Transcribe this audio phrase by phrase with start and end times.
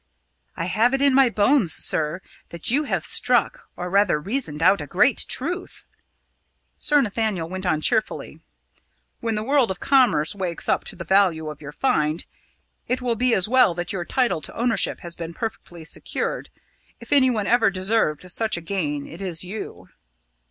[0.57, 4.81] "I have it in my bones, sir, that you have struck or rather reasoned out
[4.81, 5.83] a great truth."
[6.79, 8.39] Sir Nathaniel went on cheerfully.
[9.19, 12.25] "When the world of commerce wakes up to the value of your find,
[12.87, 16.49] it will be as well that your title to ownership has been perfectly secured.
[16.99, 19.89] If anyone ever deserved such a gain, it is you."